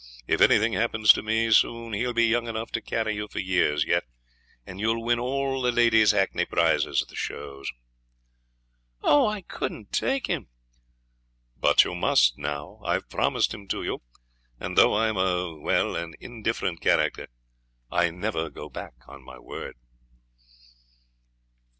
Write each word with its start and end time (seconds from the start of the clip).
If 0.25 0.41
anything 0.41 0.73
happens 0.73 1.13
to 1.13 1.21
me 1.21 1.51
soon 1.51 1.93
he'll 1.93 2.11
be 2.11 2.25
young 2.25 2.47
enough 2.47 2.71
to 2.71 2.81
carry 2.81 3.13
you 3.13 3.27
for 3.27 3.37
years 3.37 3.85
yet. 3.85 4.03
And 4.65 4.79
you'll 4.79 5.03
win 5.03 5.19
all 5.19 5.61
the 5.61 5.71
ladies' 5.71 6.09
hackney 6.09 6.45
prizes 6.45 7.03
at 7.03 7.07
the 7.09 7.15
shows.' 7.15 7.69
'Oh! 9.03 9.27
I 9.27 9.43
couldn't 9.43 9.91
take 9.91 10.25
him.' 10.25 10.49
'But 11.55 11.83
you 11.83 11.93
must 11.93 12.35
now. 12.39 12.81
I've 12.83 13.11
promised 13.11 13.53
him 13.53 13.67
to 13.67 13.83
you, 13.83 14.01
and 14.59 14.75
though 14.75 14.95
I 14.95 15.07
am 15.07 15.17
a 15.17 15.55
well 15.55 15.95
an 15.95 16.15
indifferent 16.19 16.81
character, 16.81 17.27
I 17.91 18.09
never 18.09 18.49
go 18.49 18.69
back 18.71 18.93
on 19.07 19.21
my 19.23 19.37
word.' 19.37 19.75